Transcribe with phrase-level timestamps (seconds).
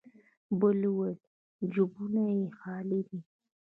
[0.59, 1.17] بل وويل:
[1.73, 3.19] جيبونه يې خالي دی.